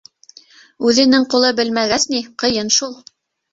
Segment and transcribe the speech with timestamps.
[0.91, 3.01] Үҙенең ҡулы белмәгәс ни, ҡыйын шул.